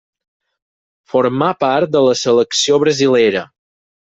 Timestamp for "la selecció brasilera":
2.07-3.45